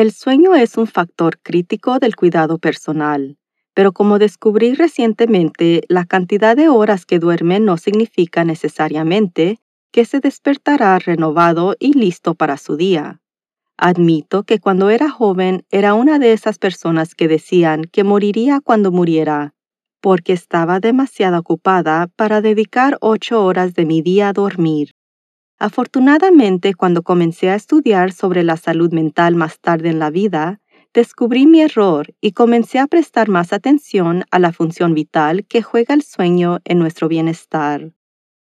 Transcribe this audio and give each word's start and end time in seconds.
El 0.00 0.12
sueño 0.12 0.54
es 0.54 0.78
un 0.78 0.86
factor 0.86 1.38
crítico 1.42 1.98
del 1.98 2.16
cuidado 2.16 2.56
personal, 2.56 3.36
pero 3.74 3.92
como 3.92 4.18
descubrí 4.18 4.72
recientemente, 4.72 5.82
la 5.90 6.06
cantidad 6.06 6.56
de 6.56 6.70
horas 6.70 7.04
que 7.04 7.18
duerme 7.18 7.60
no 7.60 7.76
significa 7.76 8.42
necesariamente 8.42 9.58
que 9.92 10.06
se 10.06 10.20
despertará 10.20 10.98
renovado 10.98 11.76
y 11.78 11.92
listo 11.92 12.34
para 12.34 12.56
su 12.56 12.76
día. 12.78 13.20
Admito 13.76 14.44
que 14.44 14.58
cuando 14.58 14.88
era 14.88 15.10
joven 15.10 15.66
era 15.68 15.92
una 15.92 16.18
de 16.18 16.32
esas 16.32 16.58
personas 16.58 17.14
que 17.14 17.28
decían 17.28 17.84
que 17.84 18.02
moriría 18.02 18.60
cuando 18.64 18.92
muriera, 18.92 19.52
porque 20.00 20.32
estaba 20.32 20.80
demasiado 20.80 21.40
ocupada 21.40 22.06
para 22.16 22.40
dedicar 22.40 22.96
ocho 23.02 23.44
horas 23.44 23.74
de 23.74 23.84
mi 23.84 24.00
día 24.00 24.30
a 24.30 24.32
dormir. 24.32 24.94
Afortunadamente, 25.62 26.72
cuando 26.72 27.02
comencé 27.02 27.50
a 27.50 27.54
estudiar 27.54 28.12
sobre 28.12 28.42
la 28.44 28.56
salud 28.56 28.92
mental 28.94 29.36
más 29.36 29.60
tarde 29.60 29.90
en 29.90 29.98
la 29.98 30.08
vida, 30.08 30.58
descubrí 30.94 31.46
mi 31.46 31.60
error 31.60 32.14
y 32.22 32.32
comencé 32.32 32.78
a 32.78 32.86
prestar 32.86 33.28
más 33.28 33.52
atención 33.52 34.24
a 34.30 34.38
la 34.38 34.52
función 34.52 34.94
vital 34.94 35.44
que 35.44 35.60
juega 35.60 35.92
el 35.92 36.02
sueño 36.02 36.60
en 36.64 36.78
nuestro 36.78 37.08
bienestar. 37.08 37.92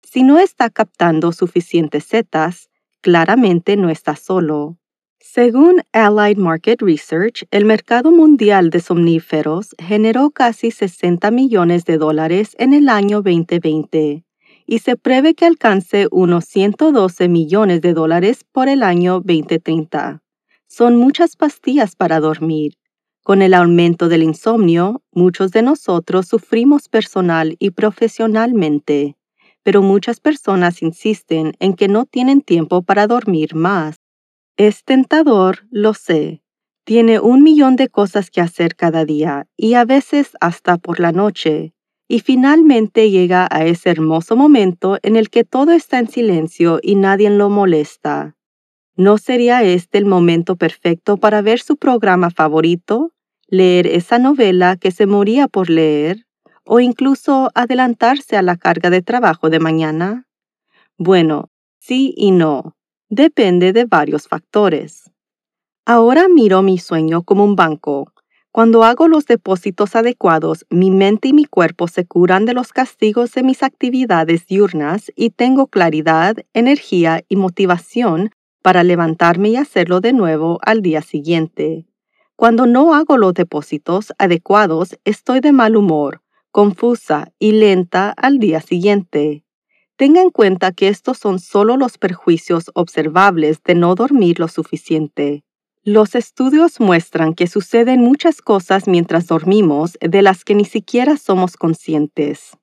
Si 0.04 0.22
no 0.22 0.38
está 0.38 0.70
captando 0.70 1.32
suficientes 1.32 2.04
setas, 2.04 2.70
claramente 3.00 3.76
no 3.76 3.90
está 3.90 4.14
solo. 4.14 4.78
Según 5.18 5.82
Allied 5.92 6.38
Market 6.38 6.82
Research, 6.82 7.48
el 7.50 7.64
mercado 7.64 8.12
mundial 8.12 8.70
de 8.70 8.78
somníferos 8.78 9.74
generó 9.76 10.30
casi 10.30 10.70
60 10.70 11.32
millones 11.32 11.84
de 11.84 11.98
dólares 11.98 12.54
en 12.60 12.72
el 12.74 12.88
año 12.88 13.22
2020 13.22 14.24
y 14.66 14.78
se 14.78 14.96
prevé 14.96 15.34
que 15.34 15.46
alcance 15.46 16.08
unos 16.10 16.44
112 16.46 17.28
millones 17.28 17.80
de 17.80 17.94
dólares 17.94 18.44
por 18.50 18.68
el 18.68 18.82
año 18.82 19.20
2030. 19.20 20.22
Son 20.66 20.96
muchas 20.96 21.36
pastillas 21.36 21.96
para 21.96 22.20
dormir. 22.20 22.74
Con 23.22 23.42
el 23.42 23.54
aumento 23.54 24.08
del 24.08 24.22
insomnio, 24.22 25.02
muchos 25.12 25.52
de 25.52 25.62
nosotros 25.62 26.26
sufrimos 26.26 26.88
personal 26.88 27.56
y 27.58 27.70
profesionalmente, 27.70 29.16
pero 29.62 29.82
muchas 29.82 30.18
personas 30.18 30.82
insisten 30.82 31.52
en 31.60 31.74
que 31.74 31.88
no 31.88 32.04
tienen 32.04 32.40
tiempo 32.40 32.82
para 32.82 33.06
dormir 33.06 33.54
más. 33.54 33.96
Es 34.56 34.84
tentador, 34.84 35.66
lo 35.70 35.94
sé. 35.94 36.42
Tiene 36.84 37.20
un 37.20 37.42
millón 37.42 37.76
de 37.76 37.88
cosas 37.88 38.28
que 38.28 38.40
hacer 38.40 38.74
cada 38.74 39.04
día 39.04 39.46
y 39.56 39.74
a 39.74 39.84
veces 39.84 40.36
hasta 40.40 40.78
por 40.78 40.98
la 40.98 41.12
noche 41.12 41.74
y 42.12 42.20
finalmente 42.20 43.10
llega 43.10 43.48
a 43.50 43.64
ese 43.64 43.88
hermoso 43.88 44.36
momento 44.36 44.98
en 45.00 45.16
el 45.16 45.30
que 45.30 45.44
todo 45.44 45.72
está 45.72 45.98
en 45.98 46.08
silencio 46.08 46.78
y 46.82 46.94
nadie 46.94 47.30
lo 47.30 47.48
molesta. 47.48 48.36
¿No 48.96 49.16
sería 49.16 49.62
este 49.62 49.96
el 49.96 50.04
momento 50.04 50.56
perfecto 50.56 51.16
para 51.16 51.40
ver 51.40 51.60
su 51.60 51.78
programa 51.78 52.28
favorito, 52.28 53.12
leer 53.46 53.86
esa 53.86 54.18
novela 54.18 54.76
que 54.76 54.90
se 54.90 55.06
moría 55.06 55.48
por 55.48 55.70
leer, 55.70 56.26
o 56.66 56.80
incluso 56.80 57.48
adelantarse 57.54 58.36
a 58.36 58.42
la 58.42 58.58
carga 58.58 58.90
de 58.90 59.00
trabajo 59.00 59.48
de 59.48 59.60
mañana? 59.60 60.26
Bueno, 60.98 61.48
sí 61.78 62.12
y 62.14 62.30
no. 62.30 62.76
Depende 63.08 63.72
de 63.72 63.86
varios 63.86 64.28
factores. 64.28 65.10
Ahora 65.86 66.28
miro 66.28 66.60
mi 66.60 66.76
sueño 66.76 67.22
como 67.22 67.42
un 67.42 67.56
banco, 67.56 68.11
cuando 68.52 68.84
hago 68.84 69.08
los 69.08 69.24
depósitos 69.24 69.96
adecuados, 69.96 70.66
mi 70.68 70.90
mente 70.90 71.28
y 71.28 71.32
mi 71.32 71.46
cuerpo 71.46 71.88
se 71.88 72.04
curan 72.04 72.44
de 72.44 72.52
los 72.52 72.74
castigos 72.74 73.32
de 73.32 73.42
mis 73.42 73.62
actividades 73.62 74.46
diurnas 74.46 75.10
y 75.16 75.30
tengo 75.30 75.68
claridad, 75.68 76.36
energía 76.52 77.22
y 77.30 77.36
motivación 77.36 78.30
para 78.60 78.84
levantarme 78.84 79.48
y 79.48 79.56
hacerlo 79.56 80.02
de 80.02 80.12
nuevo 80.12 80.58
al 80.66 80.82
día 80.82 81.00
siguiente. 81.00 81.86
Cuando 82.36 82.66
no 82.66 82.94
hago 82.94 83.16
los 83.16 83.32
depósitos 83.32 84.12
adecuados, 84.18 84.98
estoy 85.06 85.40
de 85.40 85.52
mal 85.52 85.74
humor, 85.74 86.20
confusa 86.50 87.32
y 87.38 87.52
lenta 87.52 88.10
al 88.10 88.38
día 88.38 88.60
siguiente. 88.60 89.44
Tenga 89.96 90.20
en 90.20 90.30
cuenta 90.30 90.72
que 90.72 90.88
estos 90.88 91.16
son 91.16 91.38
solo 91.38 91.78
los 91.78 91.96
perjuicios 91.96 92.70
observables 92.74 93.62
de 93.62 93.76
no 93.76 93.94
dormir 93.94 94.40
lo 94.40 94.48
suficiente. 94.48 95.42
Los 95.84 96.14
estudios 96.14 96.78
muestran 96.78 97.34
que 97.34 97.48
suceden 97.48 98.02
muchas 98.02 98.40
cosas 98.40 98.86
mientras 98.86 99.26
dormimos 99.26 99.98
de 100.00 100.22
las 100.22 100.44
que 100.44 100.54
ni 100.54 100.64
siquiera 100.64 101.16
somos 101.16 101.56
conscientes. 101.56 102.56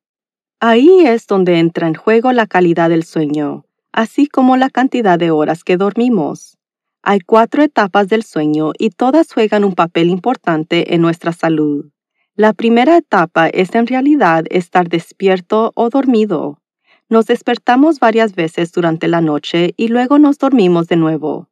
Ahí 0.62 1.02
es 1.06 1.28
donde 1.28 1.59
entra 1.59 1.90
en 1.90 1.96
juego 1.96 2.31
la 2.31 2.47
calidad 2.47 2.90
del 2.90 3.03
sueño, 3.03 3.66
así 3.91 4.28
como 4.28 4.56
la 4.56 4.69
cantidad 4.69 5.19
de 5.19 5.31
horas 5.31 5.66
que 5.66 5.75
dormimos. 5.75 6.58
Hay 7.03 7.19
cuatro 7.19 7.62
etapas 7.62 8.08
del 8.08 8.24
sueño 8.24 8.72
y 8.79 8.91
todas 8.91 9.34
juegan 9.34 9.66
un 9.66 9.75
papel 9.75 10.09
importante 10.09 10.96
en 10.96 11.02
nuestra 11.02 11.34
salud. 11.34 11.91
La 12.35 12.53
primera 12.53 12.96
etapa 12.96 13.50
es 13.50 13.75
en 13.75 13.88
realidad 13.88 14.46
estar 14.50 14.88
despierto 14.88 15.74
o 15.75 15.90
dormido. 15.90 16.62
Nos 17.09 17.25
despertamos 17.25 18.00
varias 18.00 18.34
veces 18.34 18.72
durante 18.72 19.09
la 19.09 19.19
noche 19.19 19.74
y 19.75 19.90
luego 19.90 20.19
nos 20.19 20.38
dormimos 20.38 20.88
de 20.88 20.96
nuevo. 20.96 21.49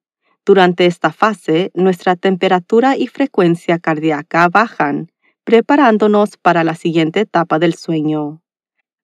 Durante 0.47 0.85
esta 0.85 1.11
fase, 1.11 1.71
nuestra 1.73 2.15
temperatura 2.15 2.95
y 2.95 3.07
frecuencia 3.07 3.79
cardíaca 3.79 4.47
bajan, 4.47 5.11
preparándonos 5.43 6.37
para 6.37 6.63
la 6.63 6.73
siguiente 6.73 7.19
etapa 7.19 7.59
del 7.59 7.73
sueño. 7.73 8.41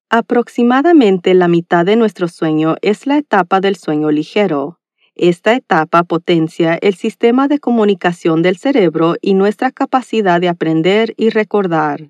Aproximadamente 0.09 1.33
la 1.33 1.49
mitad 1.49 1.85
de 1.85 1.97
nuestro 1.97 2.29
sueño 2.29 2.77
es 2.81 3.07
la 3.07 3.17
etapa 3.17 3.59
del 3.59 3.75
sueño 3.75 4.09
ligero. 4.09 4.79
Esta 5.15 5.53
etapa 5.53 6.03
potencia 6.03 6.75
el 6.75 6.95
sistema 6.95 7.49
de 7.49 7.59
comunicación 7.59 8.41
del 8.41 8.55
cerebro 8.55 9.15
y 9.19 9.33
nuestra 9.33 9.69
capacidad 9.69 10.39
de 10.39 10.47
aprender 10.47 11.13
y 11.17 11.29
recordar. 11.29 12.09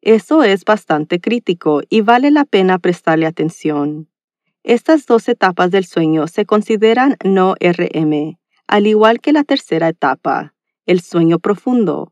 Eso 0.00 0.42
es 0.42 0.64
bastante 0.64 1.20
crítico 1.20 1.82
y 1.88 2.00
vale 2.00 2.32
la 2.32 2.44
pena 2.44 2.80
prestarle 2.80 3.26
atención. 3.26 4.08
Estas 4.64 5.06
dos 5.06 5.28
etapas 5.28 5.70
del 5.70 5.84
sueño 5.84 6.26
se 6.26 6.46
consideran 6.46 7.16
no 7.22 7.54
RM 7.60 8.41
al 8.72 8.86
igual 8.86 9.20
que 9.20 9.34
la 9.34 9.44
tercera 9.44 9.90
etapa, 9.90 10.54
el 10.86 11.02
sueño 11.02 11.38
profundo. 11.38 12.10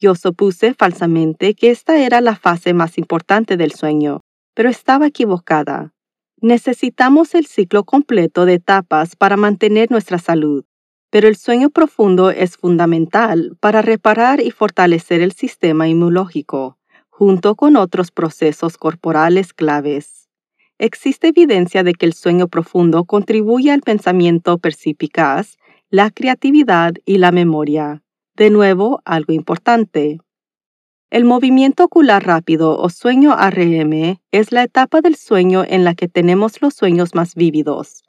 Yo 0.00 0.16
supuse 0.16 0.74
falsamente 0.74 1.54
que 1.54 1.70
esta 1.70 1.98
era 1.98 2.20
la 2.20 2.34
fase 2.34 2.74
más 2.74 2.98
importante 2.98 3.56
del 3.56 3.70
sueño, 3.70 4.20
pero 4.54 4.68
estaba 4.68 5.06
equivocada. 5.06 5.92
Necesitamos 6.40 7.36
el 7.36 7.46
ciclo 7.46 7.84
completo 7.84 8.44
de 8.44 8.54
etapas 8.54 9.14
para 9.14 9.36
mantener 9.36 9.92
nuestra 9.92 10.18
salud, 10.18 10.64
pero 11.10 11.28
el 11.28 11.36
sueño 11.36 11.70
profundo 11.70 12.30
es 12.30 12.56
fundamental 12.56 13.56
para 13.60 13.80
reparar 13.80 14.40
y 14.40 14.50
fortalecer 14.50 15.20
el 15.20 15.30
sistema 15.30 15.86
inmunológico, 15.86 16.76
junto 17.08 17.54
con 17.54 17.76
otros 17.76 18.10
procesos 18.10 18.78
corporales 18.78 19.52
claves. 19.52 20.28
Existe 20.78 21.28
evidencia 21.28 21.84
de 21.84 21.94
que 21.94 22.04
el 22.04 22.14
sueño 22.14 22.48
profundo 22.48 23.04
contribuye 23.04 23.70
al 23.70 23.82
pensamiento 23.82 24.58
perspicaz 24.58 25.56
la 25.94 26.10
creatividad 26.10 26.94
y 27.04 27.18
la 27.18 27.30
memoria. 27.30 28.02
De 28.34 28.50
nuevo, 28.50 29.00
algo 29.04 29.32
importante. 29.32 30.18
El 31.08 31.24
movimiento 31.24 31.84
ocular 31.84 32.26
rápido 32.26 32.76
o 32.76 32.90
sueño 32.90 33.32
REM 33.36 34.16
es 34.32 34.50
la 34.50 34.64
etapa 34.64 35.02
del 35.02 35.14
sueño 35.14 35.62
en 35.64 35.84
la 35.84 35.94
que 35.94 36.08
tenemos 36.08 36.60
los 36.60 36.74
sueños 36.74 37.14
más 37.14 37.36
vívidos. 37.36 38.02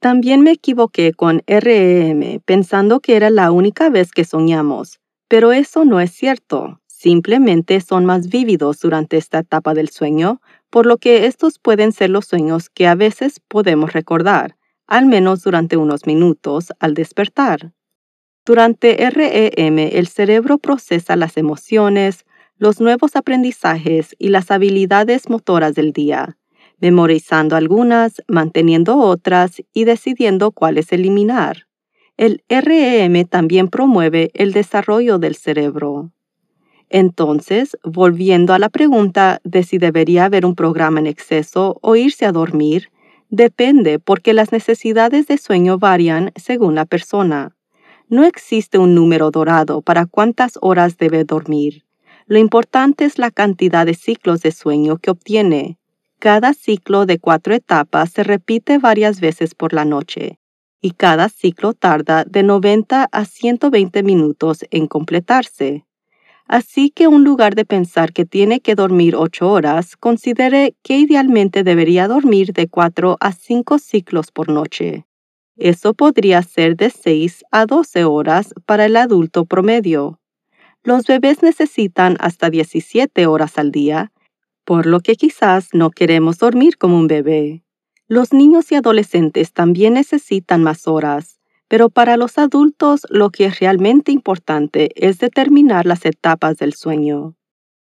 También 0.00 0.40
me 0.40 0.50
equivoqué 0.50 1.12
con 1.12 1.40
REM 1.46 2.40
pensando 2.40 2.98
que 2.98 3.14
era 3.14 3.30
la 3.30 3.52
única 3.52 3.90
vez 3.90 4.10
que 4.10 4.24
soñamos, 4.24 4.98
pero 5.28 5.52
eso 5.52 5.84
no 5.84 6.00
es 6.00 6.10
cierto. 6.10 6.80
Simplemente 6.88 7.80
son 7.80 8.06
más 8.06 8.28
vívidos 8.28 8.80
durante 8.80 9.18
esta 9.18 9.38
etapa 9.38 9.72
del 9.72 9.88
sueño, 9.88 10.40
por 10.68 10.84
lo 10.84 10.96
que 10.96 11.26
estos 11.26 11.60
pueden 11.60 11.92
ser 11.92 12.10
los 12.10 12.24
sueños 12.24 12.70
que 12.70 12.88
a 12.88 12.96
veces 12.96 13.38
podemos 13.38 13.92
recordar, 13.92 14.56
al 14.86 15.06
menos 15.06 15.42
durante 15.42 15.76
unos 15.76 16.06
minutos 16.06 16.72
al 16.78 16.94
despertar. 16.94 17.72
Durante 18.44 19.10
REM, 19.10 19.78
el 19.78 20.06
cerebro 20.06 20.58
procesa 20.58 21.16
las 21.16 21.36
emociones, 21.38 22.26
los 22.58 22.80
nuevos 22.80 23.16
aprendizajes 23.16 24.14
y 24.18 24.28
las 24.28 24.50
habilidades 24.50 25.30
motoras 25.30 25.74
del 25.74 25.92
día, 25.92 26.36
memorizando 26.78 27.56
algunas, 27.56 28.22
manteniendo 28.28 28.98
otras 28.98 29.62
y 29.72 29.84
decidiendo 29.84 30.52
cuáles 30.52 30.92
eliminar. 30.92 31.66
El 32.16 32.44
REM 32.48 33.24
también 33.26 33.68
promueve 33.68 34.30
el 34.34 34.52
desarrollo 34.52 35.18
del 35.18 35.34
cerebro. 35.34 36.12
Entonces, 36.90 37.76
volviendo 37.82 38.52
a 38.52 38.58
la 38.58 38.68
pregunta 38.68 39.40
de 39.42 39.64
si 39.64 39.78
debería 39.78 40.26
haber 40.26 40.46
un 40.46 40.54
programa 40.54 41.00
en 41.00 41.06
exceso 41.06 41.78
o 41.80 41.96
irse 41.96 42.26
a 42.26 42.32
dormir, 42.32 42.90
depende 43.34 43.98
porque 43.98 44.32
las 44.32 44.52
necesidades 44.52 45.26
de 45.26 45.38
sueño 45.38 45.78
varían 45.78 46.32
según 46.36 46.74
la 46.74 46.84
persona. 46.84 47.56
No 48.08 48.24
existe 48.24 48.78
un 48.78 48.94
número 48.94 49.30
dorado 49.30 49.82
para 49.82 50.06
cuántas 50.06 50.58
horas 50.60 50.96
debe 50.98 51.24
dormir. 51.24 51.84
Lo 52.26 52.38
importante 52.38 53.04
es 53.04 53.18
la 53.18 53.30
cantidad 53.30 53.86
de 53.86 53.94
ciclos 53.94 54.42
de 54.42 54.52
sueño 54.52 54.98
que 54.98 55.10
obtiene. 55.10 55.78
Cada 56.18 56.54
ciclo 56.54 57.06
de 57.06 57.18
cuatro 57.18 57.54
etapas 57.54 58.10
se 58.10 58.22
repite 58.22 58.78
varias 58.78 59.20
veces 59.20 59.54
por 59.54 59.72
la 59.72 59.84
noche 59.84 60.38
y 60.84 60.90
cada 60.90 61.30
ciclo 61.30 61.72
tarda 61.72 62.24
de 62.24 62.42
90 62.42 63.08
a 63.10 63.24
120 63.24 64.02
minutos 64.02 64.66
en 64.70 64.86
completarse. 64.86 65.86
Así 66.46 66.90
que 66.90 67.04
en 67.04 67.24
lugar 67.24 67.54
de 67.54 67.64
pensar 67.64 68.12
que 68.12 68.26
tiene 68.26 68.60
que 68.60 68.74
dormir 68.74 69.16
8 69.16 69.50
horas, 69.50 69.96
considere 69.96 70.74
que 70.82 70.98
idealmente 70.98 71.64
debería 71.64 72.06
dormir 72.06 72.52
de 72.52 72.68
4 72.68 73.16
a 73.18 73.32
5 73.32 73.78
ciclos 73.78 74.30
por 74.30 74.50
noche. 74.50 75.06
Eso 75.56 75.94
podría 75.94 76.42
ser 76.42 76.76
de 76.76 76.90
6 76.90 77.44
a 77.50 77.64
12 77.64 78.04
horas 78.04 78.52
para 78.66 78.86
el 78.86 78.96
adulto 78.96 79.46
promedio. 79.46 80.20
Los 80.82 81.06
bebés 81.06 81.42
necesitan 81.42 82.16
hasta 82.20 82.50
17 82.50 83.26
horas 83.26 83.56
al 83.56 83.70
día, 83.70 84.12
por 84.64 84.84
lo 84.84 85.00
que 85.00 85.14
quizás 85.14 85.68
no 85.72 85.90
queremos 85.90 86.38
dormir 86.38 86.76
como 86.76 86.98
un 86.98 87.06
bebé. 87.06 87.62
Los 88.06 88.34
niños 88.34 88.70
y 88.70 88.74
adolescentes 88.74 89.52
también 89.52 89.94
necesitan 89.94 90.62
más 90.62 90.86
horas, 90.86 91.40
pero 91.68 91.88
para 91.88 92.16
los 92.16 92.38
adultos 92.38 93.06
lo 93.10 93.30
que 93.30 93.46
es 93.46 93.60
realmente 93.60 94.12
importante 94.12 94.90
es 94.94 95.18
determinar 95.18 95.86
las 95.86 96.04
etapas 96.04 96.58
del 96.58 96.74
sueño. 96.74 97.36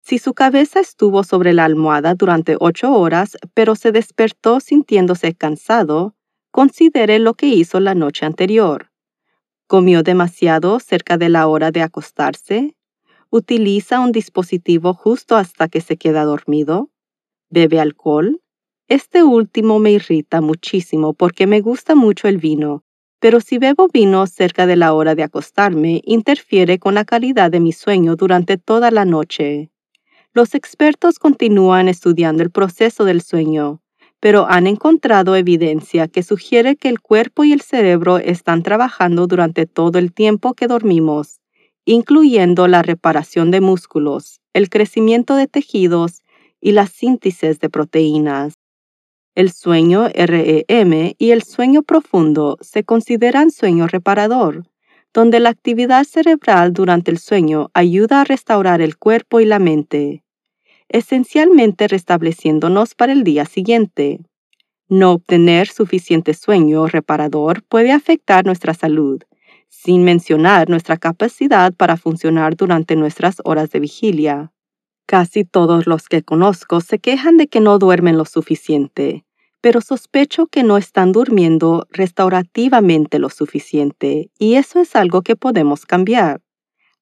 Si 0.05 0.19
su 0.19 0.35
cabeza 0.35 0.81
estuvo 0.81 1.23
sobre 1.23 1.53
la 1.53 1.65
almohada 1.65 2.15
durante 2.15 2.57
8 2.59 2.93
horas, 2.93 3.37
pero 3.55 3.77
se 3.77 3.93
despertó 3.93 4.59
sintiéndose 4.61 5.35
cansado, 5.35 6.17
considere 6.51 7.19
lo 7.19 7.35
que 7.35 7.47
hizo 7.47 7.79
la 7.79 7.95
noche 7.95 8.27
anterior. 8.27 8.91
¿Comió 9.69 10.03
demasiado 10.03 10.81
cerca 10.81 11.17
de 11.19 11.29
la 11.29 11.47
hora 11.47 11.71
de 11.71 11.83
acostarse? 11.83 12.77
¿Utiliza 13.31 14.01
un 14.01 14.13
dispositivo 14.13 14.93
justo 14.93 15.37
hasta 15.37 15.69
que 15.69 15.81
se 15.81 15.97
queda 15.97 16.25
dormido? 16.25 16.91
¿Bebe 17.49 17.81
alcohol? 17.81 18.43
Este 18.89 19.23
último 19.23 19.79
me 19.79 19.93
irrita 19.93 20.41
muchísimo 20.41 21.15
porque 21.15 21.47
me 21.47 21.61
gusta 21.61 21.95
mucho 21.95 22.29
el 22.29 22.39
vino, 22.39 22.85
pero 23.23 23.41
si 23.41 23.59
bebo 23.59 23.87
vino 23.87 24.27
cerca 24.27 24.67
de 24.67 24.75
la 24.75 24.95
hora 24.95 25.15
de 25.15 25.23
acostarme, 25.23 26.03
interfiere 26.05 26.81
con 26.81 26.95
la 26.97 27.05
calidad 27.05 27.53
de 27.53 27.61
mi 27.61 27.71
sueño 27.71 28.17
durante 28.17 28.59
toda 28.59 28.91
la 28.91 29.05
noche. 29.05 29.71
Los 30.33 30.57
expertos 30.57 31.21
continúan 31.21 31.89
estudiando 31.89 32.43
el 32.43 32.51
proceso 32.51 33.05
del 33.05 33.23
sueño, 33.23 33.81
pero 34.19 34.49
han 34.51 34.67
encontrado 34.67 35.37
evidencia 35.37 36.09
que 36.09 36.25
sugiere 36.25 36.75
que 36.75 36.89
el 36.89 37.01
cuerpo 37.01 37.45
y 37.45 37.53
el 37.53 37.61
cerebro 37.61 38.19
están 38.19 38.65
trabajando 38.65 39.29
durante 39.29 39.67
todo 39.67 40.01
el 40.01 40.13
tiempo 40.13 40.55
que 40.55 40.67
dormimos, 40.67 41.39
incluyendo 41.85 42.67
la 42.67 42.83
reparación 42.83 43.53
de 43.53 43.61
músculos, 43.61 44.41
el 44.53 44.69
crecimiento 44.69 45.37
de 45.37 45.47
tejidos 45.47 46.23
y 46.61 46.73
la 46.73 46.89
síntesis 46.89 47.61
de 47.61 47.71
proteínas. 47.71 48.62
El 49.35 49.51
sueño 49.53 50.09
REM 50.09 51.15
y 51.19 51.31
el 51.31 51.43
sueño 51.43 51.83
profundo 51.83 52.59
se 52.61 52.85
consideran 52.85 53.51
sueño 53.51 53.87
reparador, 53.87 54.65
donde 55.15 55.41
la 55.41 55.51
actividad 55.51 56.05
cerebral 56.05 56.73
durante 56.73 57.11
el 57.11 57.19
sueño 57.19 57.71
ayuda 57.75 58.21
a 58.21 58.25
restaurar 58.25 58.81
el 58.81 58.97
cuerpo 58.97 59.41
y 59.41 59.47
la 59.47 59.59
mente 59.59 60.23
esencialmente 60.93 61.89
restableciéndonos 61.89 62.95
para 62.95 63.13
el 63.13 63.25
día 63.25 63.47
siguiente. 63.47 64.21
No 64.89 65.13
obtener 65.13 65.69
suficiente 65.69 66.35
sueño 66.35 66.87
reparador 66.87 67.63
puede 67.65 67.93
afectar 67.93 68.45
nuestra 68.45 68.75
salud, 68.75 69.23
sin 69.69 70.05
mencionar 70.05 70.69
nuestra 70.69 70.99
capacidad 70.99 71.73
para 71.73 71.97
funcionar 71.97 72.57
durante 72.57 72.95
nuestras 72.95 73.37
horas 73.45 73.71
de 73.71 73.81
vigilia. 73.81 74.53
Casi 75.07 75.45
todos 75.45 75.87
los 75.87 76.09
que 76.09 76.23
conozco 76.23 76.81
se 76.81 76.99
quejan 76.99 77.37
de 77.37 77.49
que 77.49 77.61
no 77.61 77.79
duermen 77.79 78.17
lo 78.17 78.25
suficiente, 78.25 79.25
pero 79.61 79.81
sospecho 79.81 80.47
que 80.47 80.63
no 80.63 80.77
están 80.77 81.13
durmiendo 81.13 81.87
restaurativamente 81.91 83.19
lo 83.19 83.31
suficiente, 83.31 84.31
y 84.39 84.55
eso 84.55 84.81
es 84.81 84.97
algo 84.97 85.23
que 85.23 85.37
podemos 85.37 85.87
cambiar. 85.87 86.41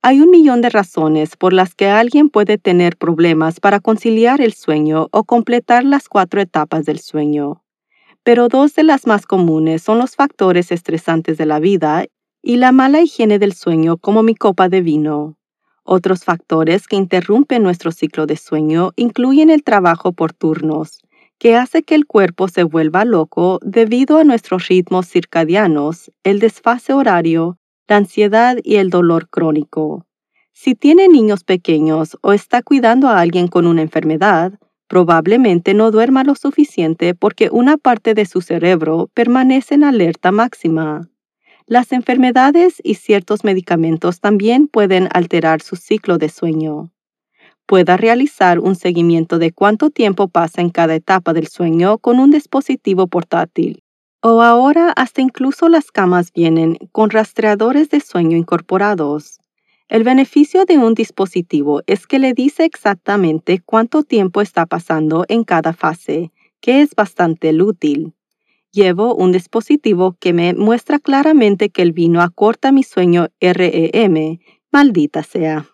Hay 0.02 0.20
un 0.20 0.30
millón 0.30 0.62
de 0.62 0.70
razones 0.70 1.36
por 1.36 1.52
las 1.52 1.74
que 1.74 1.88
alguien 1.88 2.30
puede 2.30 2.56
tener 2.56 2.96
problemas 2.96 3.60
para 3.60 3.80
conciliar 3.80 4.40
el 4.40 4.54
sueño 4.54 5.08
o 5.12 5.24
completar 5.24 5.84
las 5.84 6.08
cuatro 6.08 6.40
etapas 6.40 6.86
del 6.86 7.00
sueño. 7.00 7.62
Pero 8.22 8.48
dos 8.48 8.74
de 8.74 8.82
las 8.82 9.06
más 9.06 9.26
comunes 9.26 9.82
son 9.82 9.98
los 9.98 10.16
factores 10.16 10.72
estresantes 10.72 11.36
de 11.36 11.46
la 11.46 11.60
vida 11.60 12.06
y 12.42 12.56
la 12.56 12.72
mala 12.72 13.02
higiene 13.02 13.38
del 13.38 13.52
sueño 13.52 13.98
como 13.98 14.22
mi 14.22 14.34
copa 14.34 14.70
de 14.70 14.80
vino. 14.80 15.36
Otros 15.92 16.22
factores 16.22 16.86
que 16.86 16.94
interrumpen 16.94 17.64
nuestro 17.64 17.90
ciclo 17.90 18.26
de 18.26 18.36
sueño 18.36 18.92
incluyen 18.94 19.50
el 19.50 19.64
trabajo 19.64 20.12
por 20.12 20.32
turnos, 20.32 21.00
que 21.36 21.56
hace 21.56 21.82
que 21.82 21.96
el 21.96 22.06
cuerpo 22.06 22.46
se 22.46 22.62
vuelva 22.62 23.04
loco 23.04 23.58
debido 23.60 24.18
a 24.18 24.22
nuestros 24.22 24.68
ritmos 24.68 25.08
circadianos, 25.08 26.12
el 26.22 26.38
desfase 26.38 26.92
horario, 26.92 27.58
la 27.88 27.96
ansiedad 27.96 28.58
y 28.62 28.76
el 28.76 28.88
dolor 28.88 29.28
crónico. 29.28 30.06
Si 30.52 30.76
tiene 30.76 31.08
niños 31.08 31.42
pequeños 31.42 32.16
o 32.22 32.32
está 32.32 32.62
cuidando 32.62 33.08
a 33.08 33.18
alguien 33.18 33.48
con 33.48 33.66
una 33.66 33.82
enfermedad, 33.82 34.60
probablemente 34.86 35.74
no 35.74 35.90
duerma 35.90 36.22
lo 36.22 36.36
suficiente 36.36 37.16
porque 37.16 37.48
una 37.50 37.76
parte 37.76 38.14
de 38.14 38.26
su 38.26 38.42
cerebro 38.42 39.10
permanece 39.12 39.74
en 39.74 39.82
alerta 39.82 40.30
máxima. 40.30 41.09
Las 41.70 41.92
enfermedades 41.92 42.80
y 42.82 42.94
ciertos 42.96 43.44
medicamentos 43.44 44.18
también 44.18 44.66
pueden 44.66 45.08
alterar 45.12 45.62
su 45.62 45.76
ciclo 45.76 46.18
de 46.18 46.28
sueño. 46.28 46.90
Pueda 47.64 47.96
realizar 47.96 48.58
un 48.58 48.74
seguimiento 48.74 49.38
de 49.38 49.52
cuánto 49.52 49.90
tiempo 49.90 50.26
pasa 50.26 50.62
en 50.62 50.70
cada 50.70 50.96
etapa 50.96 51.32
del 51.32 51.46
sueño 51.46 51.98
con 51.98 52.18
un 52.18 52.32
dispositivo 52.32 53.06
portátil. 53.06 53.84
O 54.20 54.42
ahora 54.42 54.90
hasta 54.96 55.20
incluso 55.20 55.68
las 55.68 55.92
camas 55.92 56.32
vienen 56.32 56.76
con 56.90 57.10
rastreadores 57.10 57.88
de 57.88 58.00
sueño 58.00 58.36
incorporados. 58.36 59.38
El 59.88 60.02
beneficio 60.02 60.64
de 60.64 60.76
un 60.76 60.94
dispositivo 60.94 61.82
es 61.86 62.08
que 62.08 62.18
le 62.18 62.32
dice 62.32 62.64
exactamente 62.64 63.62
cuánto 63.64 64.02
tiempo 64.02 64.40
está 64.40 64.66
pasando 64.66 65.24
en 65.28 65.44
cada 65.44 65.72
fase, 65.72 66.32
que 66.60 66.80
es 66.80 66.96
bastante 66.96 67.54
útil. 67.62 68.12
Llevo 68.72 69.14
un 69.14 69.32
dispositivo 69.32 70.16
que 70.20 70.32
me 70.32 70.54
muestra 70.54 70.98
claramente 70.98 71.70
que 71.70 71.82
el 71.82 71.92
vino 71.92 72.22
acorta 72.22 72.72
mi 72.72 72.82
sueño 72.82 73.28
REM, 73.40 74.38
maldita 74.70 75.22
sea. 75.22 75.66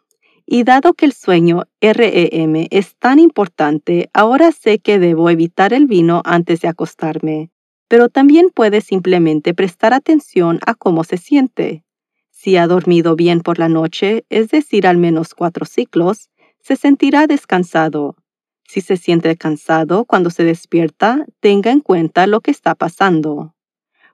Y 0.46 0.62
dado 0.64 0.94
que 0.94 1.06
el 1.06 1.12
sueño 1.12 1.64
REM 1.80 2.68
es 2.70 2.96
tan 2.96 3.18
importante, 3.18 4.08
ahora 4.14 4.52
sé 4.52 4.78
que 4.78 4.98
debo 4.98 5.28
evitar 5.30 5.72
el 5.72 5.86
vino 5.86 6.22
antes 6.24 6.60
de 6.60 6.68
acostarme 6.68 7.50
pero 7.88 8.08
también 8.08 8.50
puede 8.50 8.80
simplemente 8.80 9.54
prestar 9.54 9.94
atención 9.94 10.58
a 10.66 10.74
cómo 10.74 11.04
se 11.04 11.18
siente. 11.18 11.84
Si 12.30 12.56
ha 12.56 12.66
dormido 12.66 13.16
bien 13.16 13.40
por 13.40 13.58
la 13.58 13.68
noche, 13.68 14.24
es 14.28 14.48
decir, 14.48 14.86
al 14.86 14.98
menos 14.98 15.34
cuatro 15.34 15.64
ciclos, 15.64 16.30
se 16.60 16.76
sentirá 16.76 17.26
descansado. 17.26 18.16
Si 18.68 18.80
se 18.80 18.96
siente 18.96 19.36
cansado 19.36 20.04
cuando 20.04 20.30
se 20.30 20.44
despierta, 20.44 21.24
tenga 21.40 21.70
en 21.70 21.80
cuenta 21.80 22.26
lo 22.26 22.40
que 22.40 22.50
está 22.50 22.74
pasando. 22.74 23.54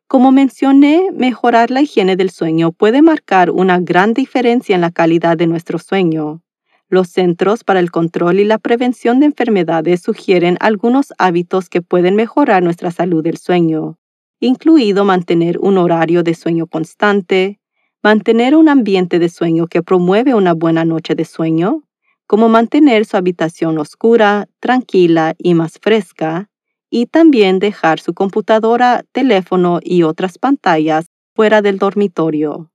Como 0.06 0.30
mencioné, 0.30 1.08
mejorar 1.10 1.70
la 1.70 1.80
higiene 1.80 2.16
del 2.16 2.30
sueño 2.30 2.70
puede 2.72 3.00
marcar 3.00 3.50
una 3.50 3.78
gran 3.80 4.12
diferencia 4.12 4.74
en 4.74 4.82
la 4.82 4.90
calidad 4.90 5.38
de 5.38 5.46
nuestro 5.46 5.78
sueño. 5.78 6.42
Los 6.90 7.08
Centros 7.08 7.64
para 7.64 7.80
el 7.80 7.90
Control 7.90 8.38
y 8.38 8.44
la 8.44 8.58
Prevención 8.58 9.20
de 9.20 9.26
Enfermedades 9.26 10.02
sugieren 10.02 10.58
algunos 10.60 11.14
hábitos 11.16 11.70
que 11.70 11.80
pueden 11.80 12.14
mejorar 12.14 12.62
nuestra 12.62 12.90
salud 12.90 13.24
del 13.24 13.38
sueño, 13.38 13.98
incluido 14.40 15.06
mantener 15.06 15.58
un 15.58 15.78
horario 15.78 16.22
de 16.22 16.34
sueño 16.34 16.66
constante, 16.66 17.58
mantener 18.02 18.54
un 18.54 18.68
ambiente 18.68 19.18
de 19.18 19.30
sueño 19.30 19.66
que 19.68 19.82
promueve 19.82 20.34
una 20.34 20.52
buena 20.52 20.84
noche 20.84 21.14
de 21.14 21.24
sueño, 21.24 21.84
como 22.32 22.48
mantener 22.48 23.04
su 23.04 23.18
habitación 23.18 23.76
oscura, 23.76 24.48
tranquila 24.58 25.34
y 25.36 25.52
más 25.52 25.78
fresca, 25.78 26.48
y 26.88 27.04
también 27.04 27.58
dejar 27.58 28.00
su 28.00 28.14
computadora, 28.14 29.04
teléfono 29.12 29.80
y 29.82 30.04
otras 30.04 30.38
pantallas 30.38 31.10
fuera 31.36 31.60
del 31.60 31.76
dormitorio. 31.76 32.70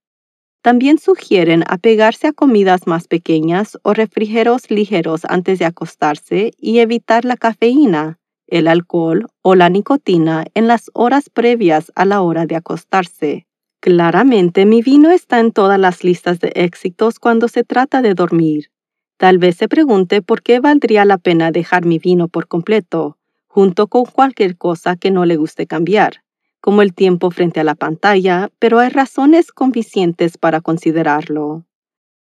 También 0.62 1.00
sugieren 1.00 1.64
apegarse 1.68 2.28
a 2.28 2.34
comidas 2.34 2.86
más 2.86 3.08
pequeñas 3.08 3.80
o 3.82 3.96
refrigeros 3.96 4.70
ligeros 4.70 5.26
antes 5.28 5.58
de 5.58 5.66
acostarse 5.66 6.52
y 6.60 6.78
evitar 6.78 7.26
la 7.26 7.36
cafeína, 7.36 8.20
el 8.46 8.68
alcohol 8.68 9.26
o 9.42 9.56
la 9.56 9.70
nicotina 9.70 10.46
en 10.54 10.68
las 10.68 10.92
horas 10.94 11.32
previas 11.32 11.92
a 11.96 12.06
la 12.06 12.22
hora 12.22 12.46
de 12.46 12.58
acostarse. 12.58 13.48
Claramente 13.80 14.68
mi 14.68 14.84
vino 14.84 15.10
está 15.10 15.40
en 15.40 15.52
todas 15.52 15.80
las 15.80 16.04
listas 16.04 16.40
de 16.40 16.52
éxitos 16.54 17.18
cuando 17.18 17.48
se 17.48 17.64
trata 17.64 18.04
de 18.04 18.14
dormir. 18.14 18.70
Tal 19.18 19.40
vez 19.40 19.58
se 19.58 19.68
pregunte 19.68 20.22
por 20.22 20.44
qué 20.44 20.60
valdría 20.60 21.04
la 21.04 21.18
pena 21.18 21.52
dejar 21.52 21.86
mi 21.86 21.98
vino 21.98 22.28
por 22.28 22.48
completo, 22.48 23.18
junto 23.48 23.88
con 23.88 24.06
cualquier 24.06 24.58
cosa 24.58 24.96
que 24.96 25.10
no 25.10 25.26
le 25.26 25.38
guste 25.38 25.66
cambiar, 25.66 26.24
como 26.62 26.84
el 26.84 26.94
tiempo 26.94 27.32
frente 27.32 27.60
a 27.60 27.64
la 27.64 27.74
pantalla, 27.74 28.52
pero 28.60 28.78
hay 28.78 28.90
razones 28.90 29.52
convincentes 29.52 30.38
para 30.38 30.62
considerarlo. 30.62 31.66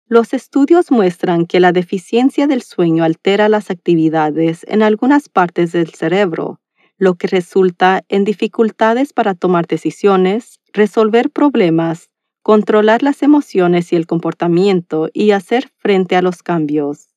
Los 0.08 0.32
estudios 0.32 0.90
muestran 0.90 1.46
que 1.46 1.60
la 1.60 1.72
deficiencia 1.72 2.46
del 2.46 2.62
sueño 2.62 3.04
altera 3.04 3.50
las 3.50 3.70
actividades 3.70 4.64
en 4.68 4.82
algunas 4.82 5.28
partes 5.28 5.72
del 5.72 5.90
cerebro, 5.90 6.60
lo 6.96 7.16
que 7.16 7.26
resulta 7.26 8.04
en 8.08 8.24
dificultades 8.24 9.12
para 9.12 9.34
tomar 9.34 9.66
decisiones, 9.66 10.60
resolver 10.72 11.28
problemas, 11.30 12.08
controlar 12.46 13.02
las 13.02 13.24
emociones 13.24 13.92
y 13.92 13.96
el 13.96 14.06
comportamiento 14.06 15.10
y 15.12 15.32
hacer 15.32 15.68
frente 15.78 16.14
a 16.14 16.22
los 16.22 16.44
cambios. 16.44 17.08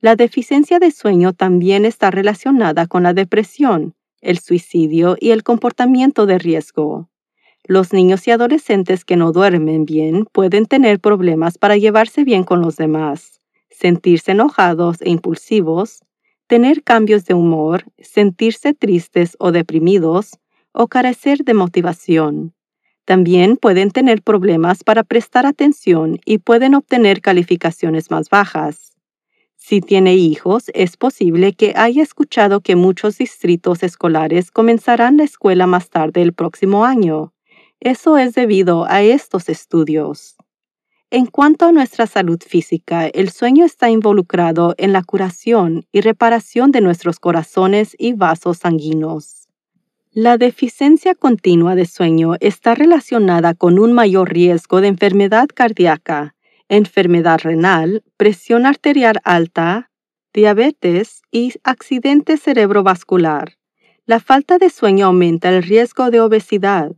La 0.00 0.16
deficiencia 0.16 0.78
de 0.78 0.90
sueño 0.90 1.34
también 1.34 1.84
está 1.84 2.10
relacionada 2.10 2.86
con 2.86 3.02
la 3.02 3.12
depresión, 3.12 3.94
el 4.22 4.38
suicidio 4.38 5.18
y 5.20 5.32
el 5.32 5.42
comportamiento 5.42 6.24
de 6.24 6.38
riesgo. 6.38 7.10
Los 7.64 7.92
niños 7.92 8.26
y 8.26 8.30
adolescentes 8.30 9.04
que 9.04 9.16
no 9.16 9.32
duermen 9.32 9.84
bien 9.84 10.24
pueden 10.32 10.64
tener 10.64 10.98
problemas 10.98 11.58
para 11.58 11.76
llevarse 11.76 12.24
bien 12.24 12.42
con 12.42 12.62
los 12.62 12.76
demás, 12.76 13.42
sentirse 13.68 14.32
enojados 14.32 15.02
e 15.02 15.10
impulsivos, 15.10 16.02
tener 16.46 16.82
cambios 16.82 17.26
de 17.26 17.34
humor, 17.34 17.84
sentirse 17.98 18.72
tristes 18.72 19.36
o 19.38 19.52
deprimidos, 19.52 20.38
o 20.72 20.88
carecer 20.88 21.44
de 21.44 21.52
motivación. 21.52 22.54
También 23.04 23.56
pueden 23.56 23.90
tener 23.90 24.22
problemas 24.22 24.82
para 24.82 25.02
prestar 25.02 25.44
atención 25.46 26.18
y 26.24 26.38
pueden 26.38 26.74
obtener 26.74 27.20
calificaciones 27.20 28.10
más 28.10 28.30
bajas. 28.30 28.94
Si 29.56 29.80
tiene 29.80 30.14
hijos, 30.14 30.70
es 30.74 30.96
posible 30.96 31.54
que 31.54 31.72
haya 31.76 32.02
escuchado 32.02 32.60
que 32.60 32.76
muchos 32.76 33.18
distritos 33.18 33.82
escolares 33.82 34.50
comenzarán 34.50 35.16
la 35.16 35.24
escuela 35.24 35.66
más 35.66 35.90
tarde 35.90 36.22
el 36.22 36.32
próximo 36.34 36.84
año. 36.84 37.32
Eso 37.80 38.16
es 38.18 38.34
debido 38.34 38.84
a 38.86 39.02
estos 39.02 39.48
estudios. 39.48 40.36
En 41.10 41.26
cuanto 41.26 41.66
a 41.66 41.72
nuestra 41.72 42.06
salud 42.06 42.40
física, 42.46 43.06
el 43.06 43.30
sueño 43.30 43.64
está 43.64 43.88
involucrado 43.88 44.74
en 44.78 44.92
la 44.92 45.02
curación 45.02 45.86
y 45.92 46.00
reparación 46.00 46.72
de 46.72 46.80
nuestros 46.80 47.20
corazones 47.20 47.94
y 47.98 48.14
vasos 48.14 48.58
sanguíneos. 48.58 49.43
La 50.16 50.38
deficiencia 50.38 51.16
continua 51.16 51.74
de 51.74 51.86
sueño 51.86 52.34
está 52.38 52.76
relacionada 52.76 53.52
con 53.54 53.80
un 53.80 53.92
mayor 53.92 54.32
riesgo 54.32 54.80
de 54.80 54.86
enfermedad 54.86 55.48
cardíaca, 55.52 56.36
enfermedad 56.68 57.40
renal, 57.42 58.04
presión 58.16 58.64
arterial 58.64 59.20
alta, 59.24 59.90
diabetes 60.32 61.22
y 61.32 61.52
accidente 61.64 62.36
cerebrovascular. 62.36 63.54
La 64.06 64.20
falta 64.20 64.58
de 64.58 64.70
sueño 64.70 65.06
aumenta 65.06 65.48
el 65.48 65.64
riesgo 65.64 66.10
de 66.12 66.20
obesidad, 66.20 66.92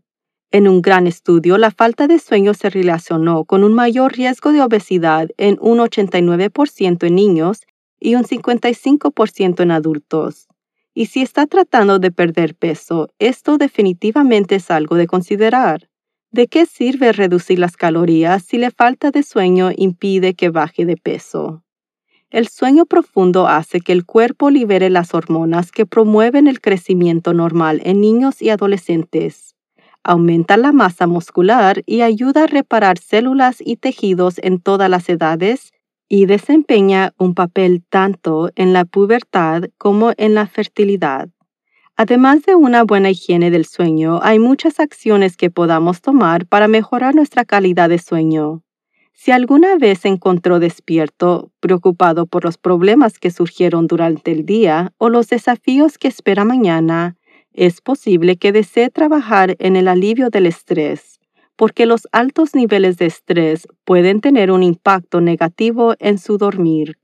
en 0.53 0.69
un 0.69 0.81
gran 0.81 1.07
estudio, 1.07 1.59
la 1.59 1.71
falta 1.71 2.07
de 2.07 2.19
sueño 2.19 2.55
se 2.55 2.71
relacionó 2.71 3.45
con 3.45 3.65
un 3.65 3.75
mayor 3.75 4.13
riesgo 4.13 4.53
de 4.53 4.63
obesidad 4.63 5.29
en 5.39 5.59
un 5.61 5.79
89% 5.79 7.07
en 7.07 7.15
niños 7.15 7.63
y 7.99 8.15
un 8.15 8.25
55% 8.25 9.61
en 9.61 9.71
adultos. 9.71 10.49
Y 10.99 11.07
si 11.07 11.21
está 11.21 11.47
tratando 11.47 11.99
de 11.99 12.11
perder 12.11 12.55
peso, 12.55 13.11
esto 13.19 13.59
definitivamente 13.59 14.55
es 14.55 14.71
algo 14.71 14.97
de 14.97 15.07
considerar. 15.07 15.91
¿De 16.31 16.49
qué 16.49 16.65
sirve 16.65 17.13
reducir 17.13 17.59
las 17.59 17.77
calorías 17.77 18.43
si 18.43 18.57
la 18.57 18.71
falta 18.71 19.11
de 19.11 19.23
sueño 19.23 19.73
impide 19.77 20.33
que 20.33 20.49
baje 20.49 20.87
de 20.87 20.97
peso? 20.97 21.63
El 22.31 22.49
sueño 22.49 22.87
profundo 22.87 23.47
hace 23.47 23.83
que 23.83 23.93
el 23.93 24.07
cuerpo 24.07 24.49
libere 24.49 24.89
las 24.89 25.13
hormonas 25.13 25.71
que 25.71 25.85
promueven 25.85 26.47
el 26.47 26.63
crecimiento 26.63 27.35
normal 27.35 27.83
en 27.85 28.01
niños 28.01 28.41
y 28.41 28.49
adolescentes 28.49 29.55
aumenta 30.07 30.57
la 30.57 30.73
masa 30.73 31.09
muscular 31.09 31.83
y 31.85 32.03
ayuda 32.03 32.45
a 32.45 32.47
reparar 32.47 32.97
células 32.97 33.57
y 33.59 33.77
tejidos 33.77 34.39
en 34.39 34.61
todas 34.61 34.89
las 34.89 35.09
edades 35.09 35.73
y 36.09 36.27
desempeña 36.27 37.13
un 37.19 37.35
papel 37.35 37.83
tanto 37.89 38.51
en 38.55 38.73
la 38.73 38.85
pubertad 38.85 39.65
como 39.79 40.13
en 40.17 40.35
la 40.35 40.47
fertilidad. 40.47 41.29
Además 41.97 42.43
de 42.43 42.55
una 42.55 42.85
buena 42.85 43.11
higiene 43.11 43.51
del 43.51 43.65
sueño, 43.65 44.21
hay 44.23 44.39
muchas 44.39 44.81
acciones 44.81 45.37
que 45.37 45.51
podamos 45.51 46.03
tomar 46.03 46.47
para 46.47 46.69
mejorar 46.69 47.15
nuestra 47.15 47.45
calidad 47.45 47.89
de 47.89 47.99
sueño. 47.99 48.63
Si 49.15 49.31
alguna 49.31 49.77
vez 49.79 50.01
se 50.01 50.09
encontró 50.09 50.59
despierto, 50.61 51.51
preocupado 51.61 52.27
por 52.27 52.45
los 52.45 52.59
problemas 52.59 53.19
que 53.19 53.31
surgieron 53.31 53.87
durante 53.87 54.31
el 54.31 54.45
día 54.45 54.93
o 54.99 55.09
los 55.09 55.29
desafíos 55.29 55.97
que 55.97 56.09
espera 56.09 56.45
mañana, 56.45 57.17
es 57.55 57.81
posible 57.81 58.37
que 58.37 58.53
desee 58.53 58.91
trabajar 58.91 59.57
en 59.59 59.75
el 59.75 59.89
alivio 59.89 60.29
del 60.29 60.45
estrés, 60.45 61.16
porque 61.57 61.87
los 61.87 62.07
altos 62.13 62.55
niveles 62.55 62.99
de 62.99 63.07
estrés 63.07 63.67
pueden 63.85 64.21
tener 64.21 64.51
un 64.51 64.63
impacto 64.63 65.21
negativo 65.21 65.95
en 65.99 66.19
su 66.19 66.39
dormir. 66.39 66.99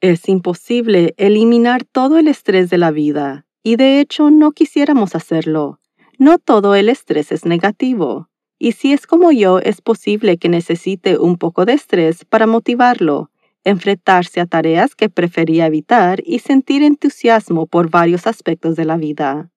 Es 0.00 0.28
imposible 0.28 1.14
eliminar 1.18 1.84
todo 1.84 2.18
el 2.18 2.26
estrés 2.26 2.70
de 2.70 2.78
la 2.78 2.90
vida, 2.90 3.46
y 3.62 3.76
de 3.76 4.00
hecho 4.00 4.30
no 4.30 4.52
quisiéramos 4.52 5.14
hacerlo. 5.14 5.78
No 6.18 6.38
todo 6.38 6.74
el 6.74 6.88
estrés 6.88 7.30
es 7.30 7.44
negativo, 7.44 8.28
y 8.58 8.72
si 8.72 8.92
es 8.92 9.06
como 9.06 9.32
yo, 9.32 9.58
es 9.58 9.82
posible 9.82 10.38
que 10.38 10.48
necesite 10.48 11.18
un 11.18 11.36
poco 11.36 11.66
de 11.66 11.74
estrés 11.74 12.24
para 12.24 12.46
motivarlo, 12.46 13.30
enfrentarse 13.64 14.40
a 14.40 14.46
tareas 14.46 14.94
que 14.94 15.10
prefería 15.10 15.66
evitar 15.66 16.22
y 16.24 16.38
sentir 16.38 16.82
entusiasmo 16.82 17.66
por 17.66 17.90
varios 17.90 18.26
aspectos 18.26 18.76
de 18.76 18.86
la 18.86 18.96
vida 18.96 19.50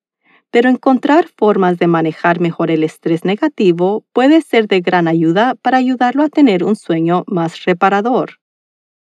pero 0.54 0.70
encontrar 0.70 1.30
formas 1.36 1.80
de 1.80 1.88
manejar 1.88 2.40
mejor 2.40 2.70
el 2.70 2.84
estrés 2.84 3.26
negativo 3.26 4.06
puede 4.14 4.40
ser 4.42 4.68
de 4.68 4.82
gran 4.82 5.08
ayuda 5.08 5.56
para 5.56 5.78
ayudarlo 5.80 6.22
a 6.22 6.30
tener 6.30 6.64
un 6.64 6.76
sueño 6.76 7.24
más 7.26 7.66
reparador. 7.66 8.34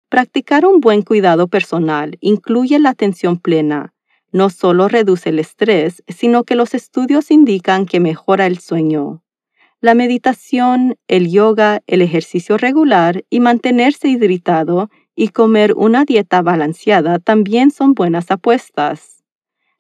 Practicar 0.09 0.65
un 0.65 0.79
buen 0.79 1.03
cuidado 1.03 1.49
personal 1.49 2.17
incluye 2.21 2.79
la 2.79 2.91
atención 2.91 3.37
plena. 3.37 3.93
No 4.31 4.49
solo 4.49 4.87
reduce 4.87 5.31
el 5.31 5.41
estrés, 5.41 6.05
sino 6.07 6.45
que 6.45 6.55
los 6.55 6.73
estudios 6.73 7.33
indican 7.33 7.85
que 7.85 7.99
mejora 7.99 8.47
el 8.47 8.61
sueño. 8.61 9.25
La 9.81 9.95
meditación, 9.95 10.99
el 11.09 11.33
yoga, 11.33 11.83
el 11.89 12.01
ejercicio 12.01 12.59
regular 12.59 13.25
y 13.29 13.41
mantenerse 13.41 14.07
hidratado 14.07 14.89
y 15.17 15.31
comer 15.31 15.75
una 15.75 16.05
dieta 16.05 16.43
balanceada 16.43 17.19
también 17.19 17.73
son 17.73 17.95
buenas 17.95 18.31
apuestas. 18.31 19.20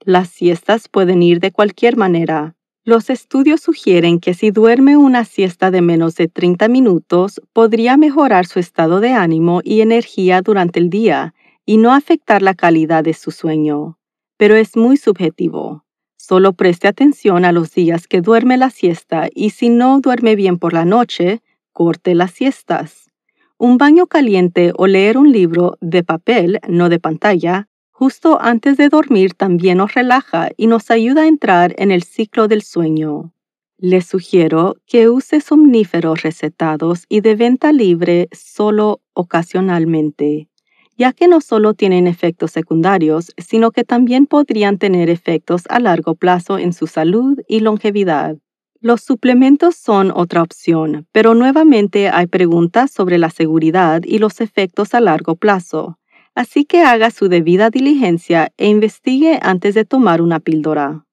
Las 0.04 0.30
siestas 0.30 0.88
pueden 0.88 1.22
ir 1.22 1.40
de 1.40 1.52
cualquier 1.52 1.98
manera. 1.98 2.54
Los 2.84 3.10
estudios 3.10 3.60
sugieren 3.60 4.18
que 4.18 4.32
si 4.32 4.50
duerme 4.50 4.96
una 4.96 5.26
siesta 5.26 5.70
de 5.70 5.82
menos 5.82 6.14
de 6.14 6.26
30 6.26 6.68
minutos, 6.68 7.42
podría 7.52 7.98
mejorar 7.98 8.46
su 8.46 8.58
estado 8.58 9.00
de 9.00 9.10
ánimo 9.10 9.60
y 9.62 9.82
energía 9.82 10.40
durante 10.40 10.80
el 10.80 10.88
día 10.88 11.34
y 11.66 11.76
no 11.76 11.92
afectar 11.92 12.40
la 12.40 12.54
calidad 12.54 13.04
de 13.04 13.12
su 13.12 13.30
sueño. 13.30 13.98
Pero 14.38 14.56
es 14.56 14.74
muy 14.74 14.96
subjetivo. 14.96 15.84
Solo 16.16 16.54
preste 16.54 16.88
atención 16.88 17.44
a 17.44 17.52
los 17.52 17.74
días 17.74 18.06
que 18.06 18.22
duerme 18.22 18.56
la 18.56 18.70
siesta 18.70 19.28
y 19.34 19.50
si 19.50 19.68
no 19.68 20.00
duerme 20.00 20.34
bien 20.34 20.58
por 20.58 20.72
la 20.72 20.86
noche, 20.86 21.42
corte 21.72 22.14
las 22.14 22.30
siestas. 22.30 23.10
Un 23.58 23.76
baño 23.76 24.06
caliente 24.06 24.72
o 24.76 24.86
leer 24.86 25.18
un 25.18 25.30
libro 25.30 25.76
de 25.82 26.02
papel, 26.02 26.58
no 26.66 26.88
de 26.88 26.98
pantalla, 26.98 27.68
justo 28.00 28.38
antes 28.40 28.78
de 28.78 28.88
dormir 28.88 29.34
también 29.34 29.76
nos 29.76 29.92
relaja 29.92 30.48
y 30.56 30.68
nos 30.68 30.90
ayuda 30.90 31.24
a 31.24 31.26
entrar 31.26 31.74
en 31.76 31.90
el 31.90 32.02
ciclo 32.02 32.48
del 32.48 32.62
sueño. 32.62 33.34
Le 33.76 34.00
sugiero 34.00 34.76
que 34.86 35.10
use 35.10 35.42
somníferos 35.42 36.22
recetados 36.22 37.04
y 37.10 37.20
de 37.20 37.34
venta 37.34 37.74
libre 37.74 38.30
solo 38.32 39.02
ocasionalmente, 39.12 40.48
ya 40.96 41.12
que 41.12 41.28
no 41.28 41.42
solo 41.42 41.74
tienen 41.74 42.06
efectos 42.06 42.52
secundarios, 42.52 43.34
sino 43.36 43.70
que 43.70 43.84
también 43.84 44.24
podrían 44.24 44.78
tener 44.78 45.10
efectos 45.10 45.64
a 45.68 45.78
largo 45.78 46.14
plazo 46.14 46.56
en 46.56 46.72
su 46.72 46.86
salud 46.86 47.38
y 47.48 47.60
longevidad. 47.60 48.38
Los 48.80 49.02
suplementos 49.02 49.76
son 49.76 50.10
otra 50.10 50.40
opción, 50.40 51.06
pero 51.12 51.34
nuevamente 51.34 52.08
hay 52.08 52.28
preguntas 52.28 52.92
sobre 52.92 53.18
la 53.18 53.28
seguridad 53.28 54.00
y 54.06 54.20
los 54.20 54.40
efectos 54.40 54.94
a 54.94 55.00
largo 55.00 55.36
plazo 55.36 55.99
Así 56.34 56.64
que 56.64 56.82
haga 56.82 57.10
su 57.10 57.28
debida 57.28 57.70
diligencia 57.70 58.52
e 58.56 58.68
investigue 58.68 59.38
antes 59.42 59.74
de 59.74 59.84
tomar 59.84 60.22
una 60.22 60.40
píldora. 60.40 61.04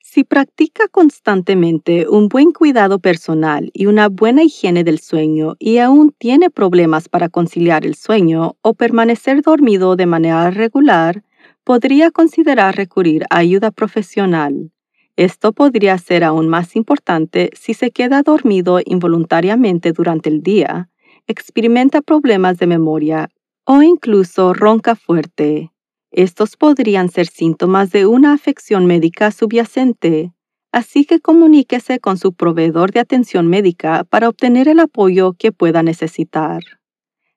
Si 0.00 0.22
practica 0.22 0.86
constantemente 0.86 2.06
un 2.08 2.28
buen 2.28 2.52
cuidado 2.52 3.00
personal 3.00 3.70
y 3.72 3.86
una 3.86 4.08
buena 4.08 4.44
higiene 4.44 4.84
del 4.84 5.00
sueño 5.00 5.56
y 5.58 5.78
aún 5.78 6.14
tiene 6.16 6.50
problemas 6.50 7.08
para 7.08 7.28
conciliar 7.28 7.84
el 7.84 7.96
sueño 7.96 8.56
o 8.62 8.74
permanecer 8.74 9.42
dormido 9.42 9.96
de 9.96 10.06
manera 10.06 10.50
regular, 10.50 11.24
podría 11.64 12.12
considerar 12.12 12.76
recurrir 12.76 13.24
a 13.30 13.38
ayuda 13.38 13.72
profesional. 13.72 14.70
Esto 15.16 15.52
podría 15.52 15.98
ser 15.98 16.22
aún 16.22 16.48
más 16.48 16.76
importante 16.76 17.50
si 17.54 17.74
se 17.74 17.90
queda 17.90 18.22
dormido 18.22 18.80
involuntariamente 18.84 19.92
durante 19.92 20.28
el 20.28 20.42
día, 20.42 20.90
experimenta 21.26 22.02
problemas 22.02 22.58
de 22.58 22.66
memoria 22.66 23.30
o 23.64 23.82
incluso 23.82 24.52
ronca 24.52 24.94
fuerte. 24.94 25.72
Estos 26.10 26.56
podrían 26.56 27.08
ser 27.08 27.26
síntomas 27.26 27.90
de 27.90 28.06
una 28.06 28.32
afección 28.34 28.86
médica 28.86 29.30
subyacente, 29.30 30.32
así 30.70 31.04
que 31.04 31.20
comuníquese 31.20 31.98
con 31.98 32.18
su 32.18 32.34
proveedor 32.34 32.92
de 32.92 33.00
atención 33.00 33.48
médica 33.48 34.04
para 34.04 34.28
obtener 34.28 34.68
el 34.68 34.80
apoyo 34.80 35.32
que 35.32 35.50
pueda 35.50 35.82
necesitar. 35.82 36.62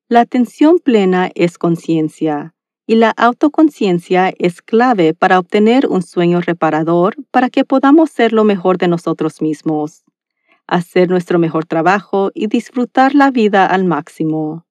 La 0.10 0.22
atención 0.22 0.80
plena 0.80 1.32
es 1.34 1.58
conciencia, 1.58 2.54
y 2.86 2.96
la 2.96 3.10
autoconciencia 3.10 4.32
es 4.38 4.62
clave 4.62 5.14
para 5.14 5.40
obtener 5.40 5.88
un 5.88 6.02
sueño 6.04 6.40
reparador 6.40 7.16
para 7.32 7.50
que 7.50 7.66
podamos 7.66 8.12
ser 8.12 8.32
lo 8.32 8.44
mejor 8.44 8.78
de 8.78 8.88
nosotros 8.88 9.42
mismos, 9.42 10.04
hacer 10.68 11.10
nuestro 11.10 11.40
mejor 11.40 11.66
trabajo 11.66 12.32
y 12.34 12.48
disfrutar 12.48 13.16
la 13.16 13.32
vida 13.32 13.66
al 13.66 13.86
máximo. 13.86 14.67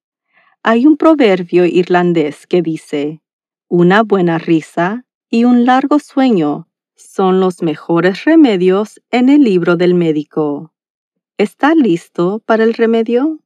Hay 0.68 0.84
un 0.84 0.96
proverbio 0.96 1.64
irlandés 1.64 2.44
que 2.48 2.60
dice, 2.60 3.20
una 3.68 4.02
buena 4.02 4.36
risa 4.38 5.04
y 5.30 5.44
un 5.44 5.64
largo 5.64 6.00
sueño 6.00 6.66
son 6.96 7.38
los 7.38 7.62
mejores 7.62 8.24
remedios 8.24 9.00
en 9.12 9.28
el 9.28 9.44
libro 9.44 9.76
del 9.76 9.94
médico. 9.94 10.74
¿Está 11.38 11.76
listo 11.76 12.42
para 12.44 12.64
el 12.64 12.74
remedio? 12.74 13.38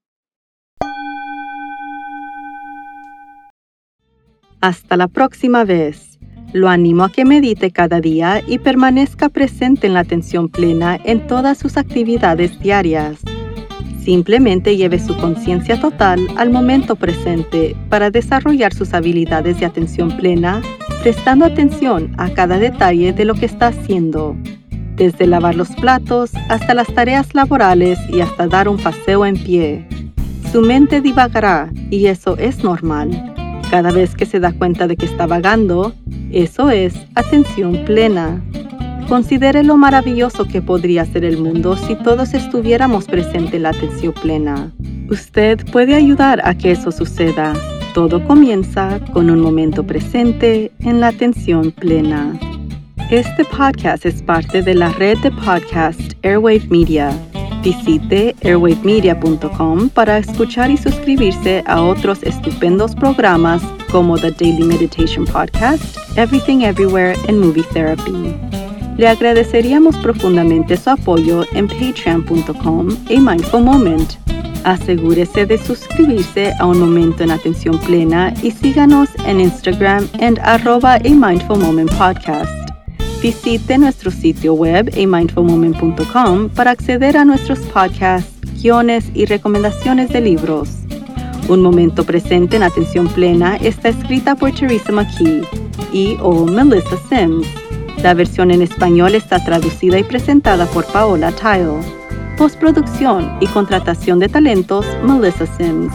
Hasta 4.63 4.97
la 4.97 5.09
próxima 5.09 5.65
vez. 5.65 6.19
Lo 6.55 6.71
animo 6.71 7.05
a 7.05 7.13
que 7.13 7.27
medite 7.27 7.71
cada 7.71 8.01
día 8.01 8.41
y 8.47 8.61
permanezca 8.61 9.29
presente 9.29 9.87
en 9.87 9.93
la 9.93 10.01
atención 10.01 10.49
plena 10.49 10.99
en 11.05 11.27
todas 11.27 11.59
sus 11.59 11.77
actividades 11.77 12.59
diarias. 12.61 13.21
Simplemente 14.05 14.77
lleve 14.77 14.99
su 14.99 15.17
conciencia 15.17 15.79
total 15.79 16.27
al 16.37 16.51
momento 16.51 16.97
presente 16.97 17.77
para 17.91 18.11
desarrollar 18.11 18.73
sus 18.73 18.95
habilidades 18.95 19.61
de 19.61 19.67
atención 19.67 20.17
plena, 20.17 20.63
prestando 21.03 21.45
atención 21.45 22.13
a 22.17 22.31
cada 22.31 22.59
detalle 22.59 23.13
de 23.13 23.25
lo 23.27 23.35
que 23.35 23.47
está 23.47 23.69
haciendo, 23.69 24.37
desde 24.97 25.27
lavar 25.27 25.55
los 25.55 25.69
platos 25.77 26.33
hasta 26.49 26.75
las 26.75 26.93
tareas 26.95 27.35
laborales 27.35 27.99
y 28.09 28.21
hasta 28.21 28.47
dar 28.47 28.69
un 28.69 28.79
paseo 28.79 29.27
en 29.27 29.37
pie. 29.37 29.87
Su 30.51 30.63
mente 30.63 31.01
divagará 31.01 31.71
y 31.91 32.07
eso 32.07 32.37
es 32.39 32.65
normal. 32.65 33.35
Cada 33.71 33.93
vez 33.93 34.17
que 34.17 34.27
se 34.27 34.41
da 34.41 34.53
cuenta 34.53 34.89
de 34.89 34.97
que 34.97 35.07
está 35.07 35.27
vagando, 35.27 35.95
eso 36.33 36.71
es 36.71 36.95
atención 37.15 37.85
plena. 37.85 38.43
Considere 39.11 39.65
lo 39.65 39.77
maravilloso 39.77 40.47
que 40.47 40.63
podría 40.63 41.05
ser 41.05 41.25
el 41.25 41.37
mundo 41.37 41.77
si 41.77 41.97
todos 41.97 42.33
estuviéramos 42.33 43.07
presentes 43.07 43.55
en 43.55 43.65
la 43.65 43.71
atención 43.71 44.13
plena. 44.13 44.71
Usted 45.11 45.67
puede 45.73 45.97
ayudar 45.97 46.41
a 46.45 46.57
que 46.57 46.71
eso 46.71 46.93
suceda. 46.93 47.55
Todo 47.93 48.25
comienza 48.25 49.01
con 49.13 49.29
un 49.29 49.41
momento 49.41 49.85
presente 49.85 50.71
en 50.79 51.01
la 51.01 51.09
atención 51.09 51.73
plena. 51.73 52.39
Este 53.11 53.45
podcast 53.47 54.07
es 54.07 54.23
parte 54.23 54.63
de 54.63 54.77
la 54.77 54.91
red 54.91 55.19
de 55.19 55.33
podcast 55.33 56.13
Airwave 56.23 56.69
Media. 56.71 57.11
Visite 57.65 58.37
airwavemedia.com 58.45 59.89
para 59.89 60.19
escuchar 60.19 60.71
y 60.71 60.77
suscribirse 60.77 61.65
a 61.67 61.83
otros 61.83 62.23
estupendos 62.23 62.95
programas 62.95 63.61
como 63.91 64.17
The 64.17 64.31
Daily 64.31 64.63
Meditation 64.63 65.25
Podcast, 65.25 65.99
Everything 66.17 66.61
Everywhere 66.61 67.17
and 67.27 67.45
Movie 67.45 67.65
Therapy. 67.73 68.50
Le 69.01 69.09
agradeceríamos 69.09 69.97
profundamente 69.97 70.77
su 70.77 70.91
apoyo 70.91 71.47
en 71.55 71.69
patreon.com 71.69 72.89
y 73.09 73.19
Mindful 73.19 73.63
Moment. 73.63 74.13
Asegúrese 74.65 75.47
de 75.47 75.57
suscribirse 75.57 76.53
a 76.59 76.67
Un 76.67 76.81
Momento 76.81 77.23
en 77.23 77.31
Atención 77.31 77.79
Plena 77.79 78.35
y 78.43 78.51
síganos 78.51 79.09
en 79.25 79.41
Instagram 79.41 80.07
en 80.19 80.39
arroba 80.41 80.97
a 80.97 80.99
Mindful 80.99 81.61
Moment 81.61 81.91
Podcast. 81.93 82.53
Visite 83.23 83.79
nuestro 83.79 84.11
sitio 84.11 84.53
web 84.53 84.93
amindfulmoment.com 84.93 86.51
para 86.51 86.73
acceder 86.73 87.17
a 87.17 87.25
nuestros 87.25 87.61
podcasts, 87.61 88.31
guiones 88.63 89.11
y 89.15 89.25
recomendaciones 89.25 90.11
de 90.11 90.21
libros. 90.21 90.77
Un 91.49 91.63
momento 91.63 92.05
presente 92.05 92.57
en 92.57 92.65
atención 92.65 93.09
plena 93.09 93.57
está 93.63 93.89
escrita 93.89 94.35
por 94.35 94.53
Teresa 94.53 94.93
McKee 94.93 95.41
y 95.91 96.19
o 96.21 96.45
Melissa 96.45 96.99
Sims. 97.09 97.47
La 98.03 98.15
versión 98.15 98.51
en 98.51 98.63
español 98.63 99.15
está 99.15 99.45
traducida 99.45 99.99
y 99.99 100.05
presentada 100.05 100.65
por 100.67 100.87
Paola 100.87 101.33
Tile. 101.33 101.81
Postproducción 102.39 103.37
y 103.41 103.47
contratación 103.49 104.19
de 104.19 104.29
talentos, 104.29 104.87
Melissa 105.05 105.45
Sims. 105.45 105.93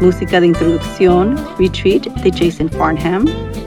Música 0.00 0.40
de 0.40 0.48
introducción, 0.48 1.36
Retreat 1.56 2.06
de 2.22 2.32
Jason 2.32 2.68
Farnham. 2.68 3.26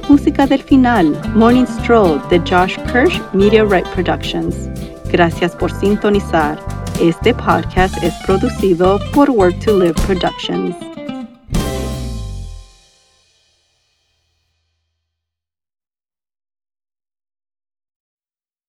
Música 0.09 0.45
del 0.45 0.61
final, 0.61 1.17
Morning 1.33 1.65
Stroll 1.65 2.21
de 2.29 2.39
Josh 2.39 2.75
Kirsch 2.91 3.21
Right 3.33 3.87
Productions. 3.95 4.69
Gracias 5.09 5.55
por 5.55 5.71
sintonizar. 5.71 6.59
Este 6.99 7.33
podcast 7.33 7.95
es 8.03 8.13
producido 8.25 8.99
por 9.13 9.29
Work 9.29 9.63
to 9.63 9.79
Live 9.79 9.95
Productions. 10.05 10.86